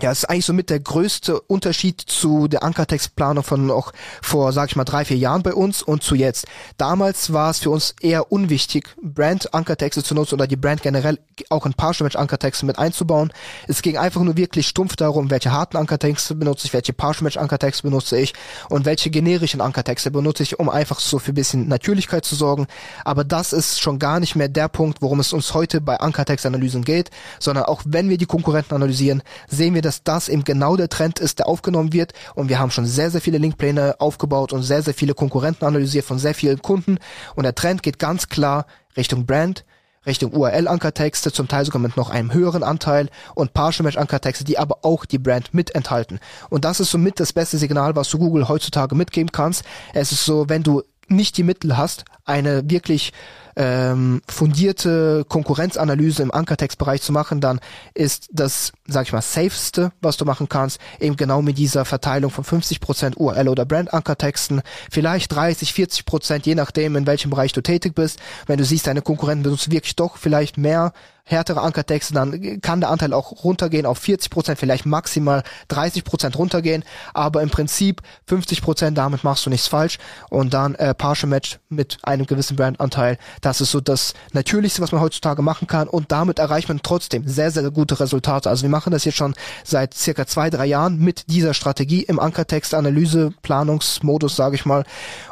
ja, 0.00 0.10
ist 0.10 0.28
eigentlich 0.28 0.44
somit 0.44 0.70
der 0.70 0.80
größte 0.80 1.40
Unterschied 1.40 2.00
zu 2.00 2.48
der 2.48 2.64
Ankertextplanung 2.64 3.44
von 3.44 3.64
noch 3.64 3.92
vor, 4.22 4.52
sag 4.52 4.70
ich 4.70 4.76
mal, 4.76 4.82
drei, 4.82 5.04
vier 5.04 5.16
Jahren 5.16 5.44
bei 5.44 5.54
uns 5.54 5.82
und 5.82 6.02
zu 6.02 6.16
jetzt. 6.16 6.46
Damals 6.78 7.32
war 7.32 7.50
es 7.50 7.60
für 7.60 7.70
uns 7.70 7.94
eher 8.00 8.32
unwichtig, 8.32 8.88
Brand-Ankertexte 9.00 10.02
zu 10.02 10.16
nutzen 10.16 10.34
oder 10.34 10.48
die 10.48 10.56
Brand 10.56 10.82
generell 10.82 11.20
auch 11.48 11.64
in 11.64 11.74
Partial-Match-Ankertexte 11.74 12.66
mit 12.66 12.76
einzubauen. 12.76 13.32
Es 13.68 13.82
ging 13.82 13.96
einfach 13.96 14.20
nur 14.22 14.36
wirklich 14.36 14.66
stumpf 14.66 14.96
darum, 14.96 15.30
welche 15.30 15.52
harten 15.52 15.76
Ankertexte 15.76 16.34
benutze 16.34 16.66
ich, 16.66 16.72
welche 16.72 16.92
Partial-Match-Ankertexte 16.92 17.84
benutze 17.84 18.18
ich 18.18 18.34
und 18.68 18.86
welche 18.86 19.10
generischen 19.10 19.60
Ankertexte 19.60 20.10
benutze 20.10 20.42
ich, 20.42 20.58
um 20.58 20.70
einfach 20.70 20.98
so 20.98 21.20
für 21.20 21.30
ein 21.30 21.36
bisschen 21.36 21.68
Natürlichkeit 21.68 22.24
zu 22.24 22.34
sorgen. 22.34 22.66
Aber 23.04 23.22
das 23.22 23.52
ist 23.52 23.80
schon 23.80 24.00
gar 24.00 24.18
nicht 24.18 24.34
mehr 24.34 24.48
der 24.48 24.68
Punkt, 24.68 25.02
worum 25.02 25.20
es 25.20 25.32
uns 25.32 25.54
heute 25.54 25.80
bei 25.80 26.00
Ankertextanalysen 26.00 26.82
geht, 26.82 27.10
sondern 27.38 27.64
auch 27.66 27.82
wenn 27.86 28.08
wir 28.08 28.18
die 28.18 28.26
Konkurrenten 28.26 28.74
analysieren, 28.74 29.22
sehen 29.46 29.74
wir 29.74 29.83
dass 29.84 30.02
das 30.02 30.28
eben 30.28 30.44
genau 30.44 30.76
der 30.76 30.88
Trend 30.88 31.18
ist, 31.18 31.38
der 31.38 31.48
aufgenommen 31.48 31.92
wird. 31.92 32.12
Und 32.34 32.48
wir 32.48 32.58
haben 32.58 32.70
schon 32.70 32.86
sehr, 32.86 33.10
sehr 33.10 33.20
viele 33.20 33.38
Linkpläne 33.38 33.96
aufgebaut 34.00 34.52
und 34.52 34.62
sehr, 34.62 34.82
sehr 34.82 34.94
viele 34.94 35.14
Konkurrenten 35.14 35.64
analysiert 35.64 36.04
von 36.04 36.18
sehr 36.18 36.34
vielen 36.34 36.62
Kunden. 36.62 36.98
Und 37.34 37.44
der 37.44 37.54
Trend 37.54 37.82
geht 37.82 37.98
ganz 37.98 38.28
klar 38.28 38.66
Richtung 38.96 39.26
Brand, 39.26 39.64
Richtung 40.06 40.32
URL-Ankertexte, 40.32 41.32
zum 41.32 41.48
Teil 41.48 41.64
sogar 41.64 41.80
mit 41.80 41.96
noch 41.96 42.10
einem 42.10 42.32
höheren 42.32 42.62
Anteil 42.62 43.08
und 43.34 43.54
Partial 43.54 43.84
Match 43.84 43.96
Ankertexte, 43.96 44.44
die 44.44 44.58
aber 44.58 44.78
auch 44.82 45.04
die 45.04 45.18
Brand 45.18 45.54
mit 45.54 45.74
enthalten. 45.74 46.20
Und 46.50 46.64
das 46.64 46.80
ist 46.80 46.90
somit 46.90 47.20
das 47.20 47.32
beste 47.32 47.58
Signal, 47.58 47.96
was 47.96 48.10
du 48.10 48.18
Google 48.18 48.48
heutzutage 48.48 48.94
mitgeben 48.94 49.32
kannst. 49.32 49.64
Es 49.94 50.12
ist 50.12 50.24
so, 50.24 50.48
wenn 50.48 50.62
du 50.62 50.82
nicht 51.08 51.36
die 51.36 51.42
Mittel 51.42 51.76
hast, 51.76 52.04
eine 52.24 52.68
wirklich 52.68 53.12
ähm, 53.56 54.22
fundierte 54.28 55.24
Konkurrenzanalyse 55.28 56.22
im 56.22 56.32
Ankertextbereich 56.32 57.02
zu 57.02 57.12
machen, 57.12 57.40
dann 57.40 57.60
ist 57.94 58.28
das, 58.32 58.72
sag 58.86 59.06
ich 59.06 59.12
mal, 59.12 59.22
safeste, 59.22 59.92
was 60.00 60.16
du 60.16 60.24
machen 60.24 60.48
kannst, 60.48 60.80
eben 61.00 61.16
genau 61.16 61.42
mit 61.42 61.58
dieser 61.58 61.84
Verteilung 61.84 62.30
von 62.30 62.44
50% 62.44 63.16
URL 63.16 63.48
oder 63.48 63.64
Brand-Ankertexten, 63.64 64.62
vielleicht 64.90 65.34
30, 65.34 65.70
40%, 65.70 66.40
je 66.44 66.54
nachdem, 66.54 66.96
in 66.96 67.06
welchem 67.06 67.30
Bereich 67.30 67.52
du 67.52 67.60
tätig 67.60 67.94
bist. 67.94 68.18
Wenn 68.46 68.58
du 68.58 68.64
siehst, 68.64 68.86
deine 68.86 69.02
Konkurrenten 69.02 69.44
benutzen 69.44 69.72
wirklich 69.72 69.96
doch 69.96 70.16
vielleicht 70.16 70.58
mehr 70.58 70.92
härtere 71.24 71.62
Ankertexte, 71.62 72.12
dann 72.12 72.60
kann 72.60 72.80
der 72.80 72.90
Anteil 72.90 73.14
auch 73.14 73.44
runtergehen 73.44 73.86
auf 73.86 73.98
40 73.98 74.30
Prozent, 74.30 74.58
vielleicht 74.58 74.84
maximal 74.84 75.42
30 75.68 76.04
Prozent 76.04 76.36
runtergehen, 76.36 76.84
aber 77.14 77.42
im 77.42 77.48
Prinzip 77.48 78.02
50 78.26 78.60
Prozent, 78.60 78.98
damit 78.98 79.24
machst 79.24 79.46
du 79.46 79.50
nichts 79.50 79.66
falsch 79.66 79.98
und 80.28 80.52
dann 80.52 80.74
äh, 80.74 80.94
Partial 80.94 81.30
Match 81.30 81.58
mit 81.70 81.98
einem 82.02 82.26
gewissen 82.26 82.56
Brandanteil, 82.56 83.16
das 83.44 83.60
ist 83.60 83.70
so 83.70 83.80
das 83.80 84.14
Natürlichste, 84.32 84.82
was 84.82 84.92
man 84.92 85.00
heutzutage 85.00 85.42
machen 85.42 85.66
kann 85.66 85.88
und 85.88 86.12
damit 86.12 86.38
erreicht 86.38 86.68
man 86.68 86.80
trotzdem 86.82 87.26
sehr, 87.28 87.50
sehr 87.50 87.70
gute 87.70 87.98
Resultate. 88.00 88.50
Also 88.50 88.62
wir 88.62 88.70
machen 88.70 88.90
das 88.90 89.04
jetzt 89.04 89.16
schon 89.16 89.34
seit 89.64 89.94
circa 89.94 90.26
zwei, 90.26 90.50
drei 90.50 90.66
Jahren 90.66 90.98
mit 90.98 91.30
dieser 91.30 91.54
Strategie 91.54 92.02
im 92.02 92.18
Ankertext-Analyse, 92.18 93.32
Planungsmodus, 93.42 94.36
sage 94.36 94.56
ich 94.56 94.66
mal 94.66 94.84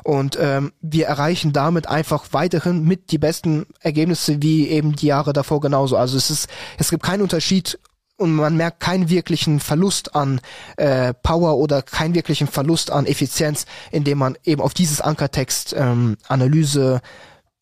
und 0.05 0.39
ähm, 0.41 0.73
wir 0.81 1.07
erreichen 1.07 1.53
damit 1.53 1.89
einfach 1.89 2.27
weiterhin 2.31 2.85
mit 2.85 3.11
die 3.11 3.19
besten 3.19 3.67
Ergebnisse 3.81 4.41
wie 4.41 4.69
eben 4.69 4.95
die 4.95 5.07
Jahre 5.07 5.33
davor 5.33 5.61
genau 5.61 5.73
genauso. 5.73 5.97
Also 5.97 6.17
es 6.19 6.31
ist, 6.31 6.49
es 6.79 6.91
gibt 6.91 7.03
keinen 7.03 7.23
Unterschied 7.23 7.79
und 8.19 8.35
man 8.35 8.57
merkt 8.57 8.81
keinen 8.81 9.09
wirklichen 9.09 9.59
Verlust 9.59 10.15
an 10.15 10.41
äh, 10.77 11.15
Power 11.15 11.57
oder 11.57 11.83
keinen 11.83 12.15
wirklichen 12.15 12.47
Verlust 12.47 12.91
an 12.91 13.07
Effizienz, 13.07 13.65
indem 13.91 14.19
man 14.19 14.37
eben 14.45 14.61
auf 14.61 14.75
dieses 14.75 15.01
Ankertext 15.01 15.75
ähm, 15.77 16.19
Analyse 16.29 17.01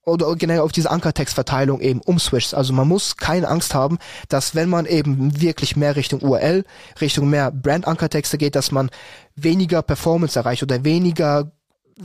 oder 0.04 0.34
generell 0.34 0.60
auf 0.60 0.72
diese 0.72 0.90
Ankertextverteilung 0.90 1.80
eben 1.80 2.00
umswitcht. 2.00 2.54
Also 2.54 2.72
man 2.72 2.88
muss 2.88 3.16
keine 3.16 3.48
Angst 3.48 3.74
haben, 3.74 3.98
dass 4.28 4.54
wenn 4.54 4.68
man 4.68 4.86
eben 4.86 5.40
wirklich 5.40 5.76
mehr 5.76 5.96
Richtung 5.96 6.20
URL, 6.20 6.64
Richtung 7.00 7.28
mehr 7.28 7.50
Brand-Ankertexte 7.50 8.38
geht, 8.38 8.56
dass 8.56 8.72
man 8.72 8.90
weniger 9.36 9.82
Performance 9.82 10.38
erreicht 10.38 10.62
oder 10.62 10.84
weniger 10.84 11.52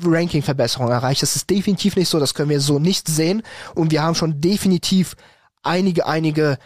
Ranking-Verbesserung 0.04 0.90
erreicht. 0.90 1.22
Das 1.22 1.36
ist 1.36 1.50
definitiv 1.50 1.96
nicht 1.96 2.10
so, 2.10 2.20
das 2.20 2.34
können 2.34 2.50
wir 2.50 2.60
so 2.60 2.80
nicht 2.80 3.08
sehen 3.08 3.44
und 3.76 3.92
wir 3.92 4.04
haben 4.04 4.16
schon 4.16 4.42
definitiv 4.42 5.16
einige, 5.64 6.06
einige 6.06 6.58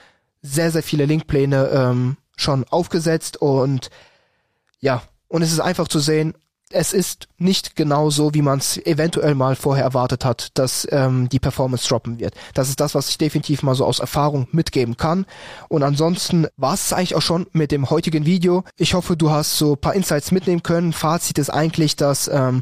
sehr, 0.41 0.71
sehr 0.71 0.83
viele 0.83 1.05
Linkpläne 1.05 1.69
ähm, 1.71 2.17
schon 2.35 2.65
aufgesetzt 2.69 3.37
und 3.37 3.89
ja, 4.79 5.03
und 5.27 5.41
es 5.41 5.51
ist 5.51 5.59
einfach 5.59 5.87
zu 5.87 5.99
sehen, 5.99 6.33
es 6.71 6.93
ist 6.93 7.27
nicht 7.37 7.75
genau 7.75 8.09
so, 8.11 8.33
wie 8.33 8.43
man 8.43 8.59
es 8.59 8.77
eventuell 8.77 9.33
mal 9.33 9.55
vorher 9.55 9.83
erwartet 9.83 10.23
hat, 10.23 10.57
dass 10.57 10.87
ähm, 10.91 11.27
die 11.29 11.39
Performance 11.39 11.87
droppen 11.87 12.19
wird. 12.19 12.35
Das 12.53 12.69
ist 12.69 12.79
das, 12.79 12.93
was 12.93 13.09
ich 13.09 13.17
definitiv 13.17 13.63
mal 13.63 13.73
so 13.73 13.85
aus 13.85 13.99
Erfahrung 13.99 14.47
mitgeben 14.51 14.95
kann. 14.95 15.25
Und 15.67 15.81
ansonsten 15.81 16.47
war 16.57 16.75
es 16.75 16.93
eigentlich 16.93 17.15
auch 17.15 17.21
schon 17.23 17.47
mit 17.53 17.71
dem 17.71 17.89
heutigen 17.89 18.25
Video. 18.25 18.63
Ich 18.77 18.93
hoffe, 18.93 19.17
du 19.17 19.31
hast 19.31 19.57
so 19.57 19.75
paar 19.75 19.95
Insights 19.95 20.31
mitnehmen 20.31 20.61
können. 20.61 20.93
Fazit 20.93 21.39
ist 21.39 21.49
eigentlich, 21.49 21.95
dass 21.95 22.27
ähm, 22.27 22.61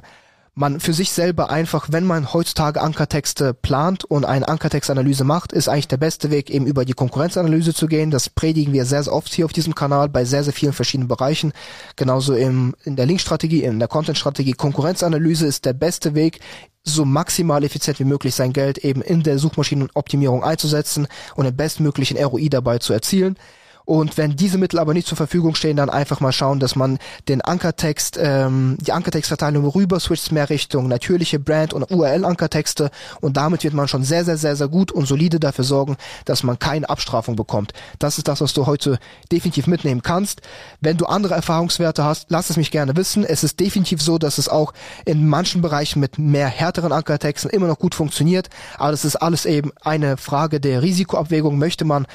man 0.58 0.80
für 0.80 0.94
sich 0.94 1.12
selber 1.12 1.52
einfach, 1.52 1.90
wenn 1.92 2.04
man 2.04 2.34
heutzutage 2.34 2.82
Ankertexte 2.82 3.54
plant 3.54 4.04
und 4.06 4.26
eine 4.26 4.48
Ankertextanalyse 4.48 5.24
macht, 5.24 5.54
ist 5.54 5.70
eigentlich 5.70 5.88
der 5.88 5.98
beste 5.98 6.32
Weg, 6.32 6.50
eben 6.50 6.66
über 6.66 6.84
die 6.84 6.94
Konkurrenzanalyse 6.94 7.76
zu 7.76 7.86
gehen. 7.86 8.10
Das 8.10 8.30
predigen 8.30 8.74
wir 8.74 8.86
sehr, 8.86 9.04
sehr 9.04 9.14
oft 9.14 9.32
hier 9.32 9.46
auf 9.46 9.54
diesem 9.54 9.76
Kanal 9.76 10.10
bei 10.10 10.26
sehr, 10.26 10.44
sehr 10.44 10.54
vielen 10.54 10.74
verschiedenen 10.74 11.08
Bereichen. 11.08 11.54
Genauso 11.96 12.34
im, 12.34 12.76
in 12.84 12.96
der 12.96 13.06
Linkstrategie, 13.06 13.64
in 13.64 13.78
der 13.78 13.88
Contentstrategie. 13.88 14.54
Konkurrenzanalyse 14.54 15.46
ist 15.46 15.64
der 15.66 15.74
beste 15.74 16.16
Weg, 16.16 16.40
so 16.84 17.06
maximal 17.06 17.64
effizient 17.64 18.00
wie 18.00 18.06
möglich 18.06 18.34
sein 18.34 18.52
Geld 18.52 18.80
eben 18.80 19.04
in 19.04 19.22
der 19.22 19.38
Suchmaschinenoptimierung 19.38 20.44
einzusetzen 20.44 21.08
und 21.36 21.46
den 21.46 21.56
bestmöglichen 21.56 22.18
ROI 22.18 22.50
dabei 22.50 22.80
zu 22.80 22.94
erzielen. 22.94 23.38
Und 23.88 24.18
wenn 24.18 24.36
diese 24.36 24.58
Mittel 24.58 24.80
aber 24.80 24.94
nicht 24.94 25.08
zur 25.08 25.16
Verfügung 25.16 25.56
stehen, 25.56 25.78
dann 25.78 25.90
einfach 25.90 26.20
mal 26.20 26.34
schauen, 26.34 26.60
dass 26.60 26.76
man 26.76 27.00
den 27.30 27.40
Ankertext, 27.40 28.20
ähm, 28.22 28.78
die 28.82 28.92
Ankertextverteilung 28.92 29.66
rüber 29.66 29.98
switcht 30.02 30.34
mehr 30.34 30.50
Richtung 30.50 30.90
natürliche 30.90 31.40
Brand- 31.40 31.74
und 31.74 31.90
URL-Ankertexte 31.90 32.92
und 33.22 33.38
damit 33.38 33.64
wird 33.64 33.74
man 33.74 33.88
schon 33.88 34.04
sehr, 34.04 34.26
sehr, 34.26 34.36
sehr, 34.36 34.58
sehr 34.58 34.68
gut 34.68 34.92
und 34.92 35.06
solide 35.06 35.40
dafür 35.40 35.64
sorgen, 35.64 35.96
dass 36.26 36.44
man 36.44 36.60
keine 36.60 36.90
Abstrafung 36.90 37.38
bekommt. 37.38 37.72
Das 37.98 38.18
ist 38.18 38.28
das, 38.28 38.42
was 38.42 38.52
du 38.52 38.66
heute 38.66 39.00
definitiv 39.32 39.68
mitnehmen 39.68 40.02
kannst. 40.02 40.42
Wenn 40.82 40.98
du 40.98 41.06
andere 41.06 41.36
Erfahrungswerte 41.36 42.04
hast, 42.04 42.26
lass 42.28 42.50
es 42.50 42.58
mich 42.58 42.72
gerne 42.72 42.98
wissen. 42.98 43.24
Es 43.24 43.46
ist 43.46 43.58
definitiv 43.58 44.02
so, 44.02 44.18
dass 44.18 44.38
es 44.38 44.50
auch 44.50 44.74
in 45.06 45.30
manchen 45.30 45.62
Bereichen 45.62 46.02
mit 46.02 46.20
mehr 46.20 46.50
härteren 46.50 46.92
Ankertexten 46.92 47.50
immer 47.50 47.68
noch 47.68 47.80
gut 47.80 47.96
funktioniert, 47.96 48.50
aber 48.78 48.92
das 48.92 49.06
ist 49.06 49.16
alles 49.16 49.46
eben 49.46 49.72
eine 49.80 50.18
Frage 50.18 50.60
der 50.60 50.82
Risikoabwägung. 50.82 51.58
Möchte 51.58 51.86
man 51.86 52.06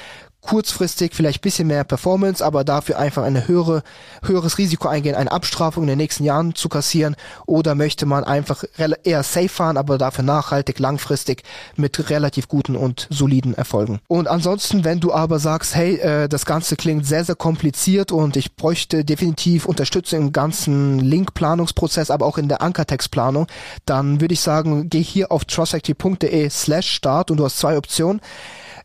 kurzfristig 0.43 1.13
vielleicht 1.15 1.41
bisschen 1.41 1.67
mehr 1.67 1.83
Performance, 1.83 2.43
aber 2.45 2.63
dafür 2.63 2.99
einfach 2.99 3.23
eine 3.23 3.47
höhere, 3.47 3.83
höheres 4.23 4.57
Risiko 4.57 4.87
eingehen, 4.87 5.15
eine 5.15 5.31
Abstrafung 5.31 5.83
in 5.83 5.87
den 5.87 5.97
nächsten 5.97 6.23
Jahren 6.23 6.53
zu 6.53 6.69
kassieren 6.69 7.15
oder 7.45 7.75
möchte 7.75 8.05
man 8.05 8.23
einfach 8.23 8.63
eher 9.03 9.23
safe 9.23 9.49
fahren, 9.49 9.77
aber 9.77 9.97
dafür 9.97 10.23
nachhaltig, 10.23 10.79
langfristig 10.79 11.43
mit 11.75 12.09
relativ 12.09 12.47
guten 12.47 12.75
und 12.75 13.07
soliden 13.09 13.53
Erfolgen. 13.53 13.99
Und 14.07 14.27
ansonsten, 14.27 14.83
wenn 14.83 14.99
du 14.99 15.13
aber 15.13 15.39
sagst, 15.39 15.75
hey, 15.75 15.95
äh, 15.95 16.27
das 16.27 16.45
Ganze 16.45 16.75
klingt 16.75 17.05
sehr, 17.05 17.23
sehr 17.23 17.35
kompliziert 17.35 18.11
und 18.11 18.35
ich 18.35 18.55
bräuchte 18.55 19.05
definitiv 19.05 19.65
Unterstützung 19.65 20.19
im 20.19 20.33
ganzen 20.33 20.99
Link-Planungsprozess, 20.99 22.11
aber 22.11 22.25
auch 22.25 22.37
in 22.37 22.49
der 22.49 22.61
Ankertextplanung, 22.61 23.47
dann 23.85 24.21
würde 24.21 24.33
ich 24.33 24.41
sagen, 24.41 24.89
geh 24.89 25.01
hier 25.01 25.31
auf 25.31 25.45
trustfactory.de 25.45 26.49
slash 26.49 26.89
start 26.89 27.31
und 27.31 27.37
du 27.37 27.45
hast 27.45 27.59
zwei 27.59 27.77
Optionen. 27.77 28.21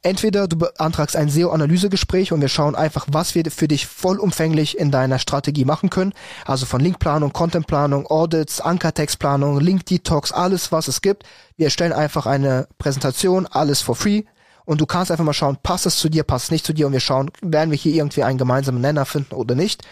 Entweder 0.02 0.48
du 0.48 0.56
beantragst 0.56 1.16
ein 1.16 1.28
SEO-Analysegespräch 1.28 2.32
und 2.32 2.40
wir 2.40 2.48
schauen 2.48 2.74
einfach, 2.74 3.06
was 3.10 3.34
wir 3.34 3.44
für 3.50 3.68
dich 3.68 3.86
vollumfänglich 3.86 4.78
in 4.78 4.90
deiner 4.90 5.18
Strategie 5.18 5.64
machen 5.64 5.90
können. 5.90 6.12
Also 6.44 6.66
von 6.66 6.80
Linkplanung, 6.80 7.32
Contentplanung, 7.32 8.06
Audits, 8.06 8.60
Ankertextplanung, 8.60 9.60
Link-Detox, 9.60 10.32
alles, 10.32 10.72
was 10.72 10.88
es 10.88 11.00
gibt. 11.00 11.24
Wir 11.56 11.66
erstellen 11.66 11.92
einfach 11.92 12.26
eine 12.26 12.68
Präsentation, 12.78 13.46
alles 13.46 13.80
for 13.80 13.96
free 13.96 14.22
und 14.68 14.82
du 14.82 14.87
kannst 14.87 15.10
einfach 15.10 15.25
mal 15.25 15.32
schauen, 15.32 15.56
passt 15.62 15.87
es 15.87 15.96
zu 15.96 16.10
dir, 16.10 16.25
passt 16.25 16.44
es 16.44 16.50
nicht 16.50 16.66
zu 16.66 16.75
dir 16.75 16.87
und 16.87 16.92
wir 16.92 17.00
schauen, 17.00 17.30
werden 17.40 17.70
wir 17.70 17.78
hier 17.78 17.94
irgendwie 17.94 18.22
einen 18.22 18.37
gemeinsamen 18.37 18.82
Nenner 18.82 19.06
finden 19.06 19.34
oder 19.34 19.54
nicht. 19.54 19.82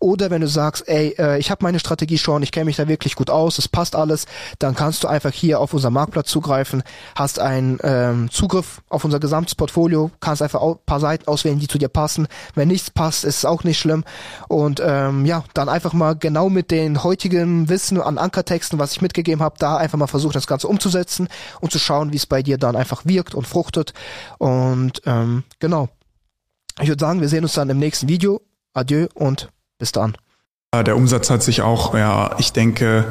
Oder 0.00 0.30
wenn 0.30 0.40
du 0.40 0.48
sagst, 0.48 0.88
ey, 0.88 1.14
äh, 1.18 1.38
ich 1.38 1.50
habe 1.50 1.62
meine 1.62 1.78
Strategie 1.78 2.16
schon, 2.16 2.42
ich 2.42 2.50
kenne 2.50 2.64
mich 2.64 2.76
da 2.76 2.88
wirklich 2.88 3.14
gut 3.14 3.28
aus, 3.28 3.58
es 3.58 3.68
passt 3.68 3.94
alles, 3.94 4.24
dann 4.58 4.74
kannst 4.74 5.04
du 5.04 5.08
einfach 5.08 5.32
hier 5.32 5.60
auf 5.60 5.74
unser 5.74 5.90
Marktplatz 5.90 6.30
zugreifen, 6.30 6.82
hast 7.14 7.40
einen 7.40 7.78
ähm, 7.82 8.30
Zugriff 8.30 8.80
auf 8.88 9.04
unser 9.04 9.20
gesamtes 9.20 9.54
Portfolio, 9.54 10.10
kannst 10.20 10.40
einfach 10.40 10.62
ein 10.62 10.76
paar 10.86 11.00
Seiten 11.00 11.28
auswählen, 11.28 11.58
die 11.58 11.68
zu 11.68 11.76
dir 11.76 11.88
passen. 11.88 12.26
Wenn 12.54 12.68
nichts 12.68 12.90
passt, 12.90 13.24
ist 13.24 13.36
es 13.36 13.44
auch 13.44 13.64
nicht 13.64 13.78
schlimm. 13.78 14.02
Und 14.48 14.80
ähm, 14.82 15.26
ja, 15.26 15.44
dann 15.52 15.68
einfach 15.68 15.92
mal 15.92 16.16
genau 16.16 16.48
mit 16.48 16.70
den 16.70 17.04
heutigen 17.04 17.68
Wissen 17.68 18.00
an 18.00 18.16
Ankertexten, 18.16 18.78
was 18.78 18.92
ich 18.92 19.02
mitgegeben 19.02 19.42
habe, 19.42 19.56
da 19.58 19.76
einfach 19.76 19.98
mal 19.98 20.06
versuchen, 20.06 20.32
das 20.32 20.46
Ganze 20.46 20.68
umzusetzen 20.68 21.28
und 21.60 21.70
zu 21.70 21.78
schauen, 21.78 22.12
wie 22.14 22.16
es 22.16 22.24
bei 22.24 22.42
dir 22.42 22.56
dann 22.56 22.76
einfach 22.76 23.04
wirkt 23.04 23.34
und 23.34 23.46
fruchtet. 23.46 23.92
Und 24.38 25.02
ähm, 25.06 25.44
genau. 25.58 25.88
Ich 26.80 26.88
würde 26.88 27.00
sagen, 27.00 27.20
wir 27.20 27.28
sehen 27.28 27.44
uns 27.44 27.52
dann 27.54 27.70
im 27.70 27.78
nächsten 27.78 28.08
Video. 28.08 28.40
Adieu 28.74 29.06
und 29.14 29.48
bis 29.78 29.92
dann. 29.92 30.16
Der 30.74 30.96
Umsatz 30.96 31.28
hat 31.28 31.42
sich 31.42 31.60
auch, 31.60 31.94
ja, 31.94 32.34
ich 32.38 32.52
denke, 32.52 33.04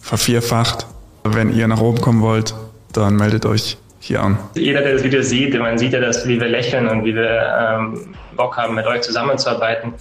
vervierfacht. 0.00 0.86
Wenn 1.24 1.54
ihr 1.54 1.68
nach 1.68 1.80
oben 1.80 2.00
kommen 2.00 2.22
wollt, 2.22 2.54
dann 2.94 3.16
meldet 3.16 3.44
euch 3.44 3.76
hier 4.00 4.22
an. 4.22 4.38
Jeder, 4.54 4.80
der 4.80 4.94
das 4.94 5.02
Video 5.02 5.22
sieht, 5.22 5.58
man 5.58 5.76
sieht 5.76 5.92
ja, 5.92 6.00
dass, 6.00 6.26
wie 6.26 6.40
wir 6.40 6.48
lächeln 6.48 6.88
und 6.88 7.04
wie 7.04 7.14
wir 7.14 7.28
ähm, 7.28 8.14
Bock 8.36 8.56
haben, 8.56 8.74
mit 8.74 8.86
euch 8.86 9.02
zusammenzuarbeiten. 9.02 9.92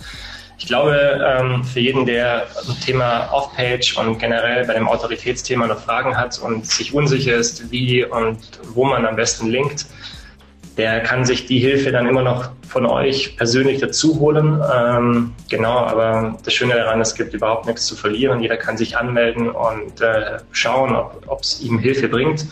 Ich 0.59 0.65
glaube, 0.65 1.23
ähm, 1.23 1.63
für 1.63 1.79
jeden, 1.79 2.05
der 2.05 2.47
ein 2.67 2.79
Thema 2.83 3.29
Off-Page 3.31 3.97
und 3.97 4.17
generell 4.17 4.65
bei 4.65 4.73
dem 4.73 4.87
Autoritätsthema 4.87 5.67
noch 5.67 5.79
Fragen 5.79 6.17
hat 6.17 6.39
und 6.39 6.65
sich 6.65 6.93
unsicher 6.93 7.35
ist, 7.35 7.71
wie 7.71 8.03
und 8.03 8.39
wo 8.73 8.85
man 8.85 9.05
am 9.05 9.15
besten 9.15 9.49
linkt, 9.49 9.85
der 10.77 11.01
kann 11.01 11.25
sich 11.25 11.45
die 11.45 11.59
Hilfe 11.59 11.91
dann 11.91 12.07
immer 12.07 12.21
noch 12.21 12.51
von 12.67 12.85
euch 12.85 13.35
persönlich 13.37 13.79
dazu 13.79 14.19
holen. 14.19 14.61
Ähm, 14.75 15.33
genau, 15.49 15.79
aber 15.79 16.37
das 16.43 16.53
Schöne 16.53 16.75
daran, 16.75 17.01
es 17.01 17.15
gibt 17.15 17.33
überhaupt 17.33 17.65
nichts 17.65 17.85
zu 17.85 17.95
verlieren. 17.95 18.41
Jeder 18.41 18.57
kann 18.57 18.77
sich 18.77 18.97
anmelden 18.97 19.49
und 19.49 20.01
äh, 20.01 20.37
schauen, 20.51 20.95
ob 20.95 21.41
es 21.41 21.61
ihm 21.61 21.79
Hilfe 21.79 22.07
bringt. 22.07 22.45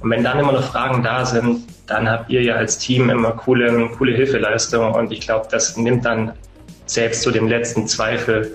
Und 0.00 0.10
wenn 0.10 0.22
dann 0.22 0.38
immer 0.38 0.52
noch 0.52 0.64
Fragen 0.64 1.02
da 1.02 1.24
sind, 1.24 1.64
dann 1.86 2.08
habt 2.08 2.30
ihr 2.30 2.42
ja 2.42 2.54
als 2.54 2.78
Team 2.78 3.10
immer 3.10 3.32
coole, 3.32 3.88
coole 3.96 4.12
Hilfeleistung. 4.14 4.92
Und 4.92 5.10
ich 5.10 5.20
glaube, 5.20 5.48
das 5.50 5.76
nimmt 5.76 6.04
dann 6.04 6.32
selbst 6.86 7.22
zu 7.22 7.30
dem 7.30 7.48
letzten 7.48 7.86
Zweifel 7.86 8.54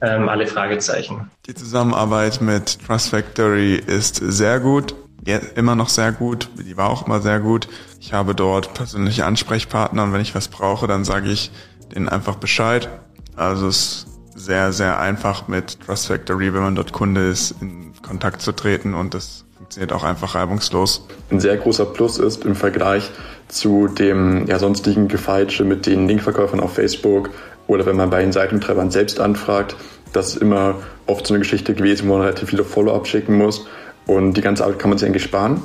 ähm, 0.00 0.28
alle 0.28 0.46
Fragezeichen. 0.46 1.30
Die 1.46 1.54
Zusammenarbeit 1.54 2.40
mit 2.40 2.78
Trust 2.86 3.10
Factory 3.10 3.74
ist 3.74 4.16
sehr 4.16 4.60
gut 4.60 4.94
ja, 5.26 5.38
immer 5.54 5.74
noch 5.74 5.88
sehr 5.88 6.12
gut. 6.12 6.48
Die 6.58 6.76
war 6.76 6.90
auch 6.90 7.06
immer 7.06 7.20
sehr 7.20 7.40
gut. 7.40 7.68
Ich 8.00 8.12
habe 8.12 8.34
dort 8.34 8.74
persönliche 8.74 9.26
Ansprechpartner 9.26 10.04
und 10.04 10.12
wenn 10.12 10.20
ich 10.20 10.34
was 10.34 10.48
brauche, 10.48 10.86
dann 10.86 11.04
sage 11.04 11.30
ich 11.30 11.50
denen 11.94 12.08
einfach 12.08 12.36
Bescheid. 12.36 12.88
Also 13.36 13.68
es 13.68 13.76
ist 13.76 14.06
sehr, 14.34 14.72
sehr 14.72 14.98
einfach 14.98 15.48
mit 15.48 15.80
Trust 15.80 16.06
Factory, 16.06 16.54
wenn 16.54 16.62
man 16.62 16.74
dort 16.74 16.92
Kunde 16.92 17.28
ist, 17.28 17.54
in 17.60 17.92
Kontakt 18.02 18.40
zu 18.40 18.52
treten 18.52 18.94
und 18.94 19.12
das 19.12 19.44
funktioniert 19.56 19.92
auch 19.92 20.04
einfach 20.04 20.34
reibungslos. 20.34 21.06
Ein 21.30 21.40
sehr 21.40 21.56
großer 21.58 21.84
Plus 21.84 22.18
ist 22.18 22.44
im 22.44 22.56
Vergleich 22.56 23.10
zu 23.48 23.88
dem 23.88 24.46
ja, 24.46 24.58
sonstigen 24.58 25.08
Gefeitsche 25.08 25.64
mit 25.64 25.84
den 25.84 26.08
Linkverkäufern 26.08 26.60
auf 26.60 26.74
Facebook 26.74 27.30
oder 27.70 27.86
wenn 27.86 27.94
man 27.94 28.10
bei 28.10 28.20
den 28.20 28.32
Seitentreibern 28.32 28.90
selbst 28.90 29.20
anfragt, 29.20 29.76
das 30.12 30.34
ist 30.34 30.42
immer 30.42 30.74
oft 31.06 31.24
so 31.24 31.34
eine 31.34 31.38
Geschichte 31.38 31.72
gewesen, 31.72 32.08
wo 32.08 32.14
man 32.14 32.22
relativ 32.22 32.50
viele 32.50 32.64
Follow-up 32.64 33.06
schicken 33.06 33.38
muss. 33.38 33.66
Und 34.06 34.34
die 34.34 34.40
ganze 34.40 34.64
Arbeit 34.64 34.80
kann 34.80 34.90
man 34.90 34.98
sich 34.98 35.06
eigentlich 35.06 35.22
sparen 35.22 35.62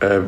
äh, 0.00 0.20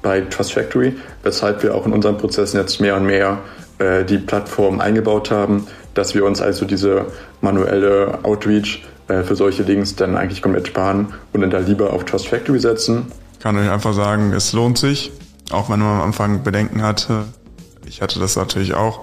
bei 0.00 0.22
Trust 0.22 0.54
Factory, 0.54 0.96
weshalb 1.22 1.62
wir 1.62 1.74
auch 1.74 1.84
in 1.84 1.92
unseren 1.92 2.16
Prozessen 2.16 2.58
jetzt 2.58 2.80
mehr 2.80 2.96
und 2.96 3.04
mehr 3.04 3.40
äh, 3.80 4.02
die 4.06 4.16
Plattform 4.16 4.80
eingebaut 4.80 5.30
haben, 5.30 5.66
dass 5.92 6.14
wir 6.14 6.24
uns 6.24 6.40
also 6.40 6.64
diese 6.64 7.04
manuelle 7.42 8.20
Outreach 8.22 8.82
äh, 9.08 9.22
für 9.24 9.36
solche 9.36 9.64
Links 9.64 9.94
dann 9.94 10.16
eigentlich 10.16 10.40
komplett 10.40 10.68
sparen 10.68 11.12
und 11.34 11.42
dann 11.42 11.50
da 11.50 11.58
lieber 11.58 11.92
auf 11.92 12.06
Trust 12.06 12.28
Factory 12.28 12.60
setzen. 12.60 13.12
Ich 13.34 13.40
kann 13.40 13.58
euch 13.58 13.70
einfach 13.70 13.92
sagen, 13.92 14.32
es 14.32 14.54
lohnt 14.54 14.78
sich, 14.78 15.12
auch 15.50 15.68
wenn 15.68 15.80
man 15.80 16.00
am 16.00 16.02
Anfang 16.02 16.42
Bedenken 16.42 16.82
hatte. 16.82 17.24
Ich 17.86 18.00
hatte 18.00 18.20
das 18.20 18.36
natürlich 18.36 18.72
auch, 18.72 19.02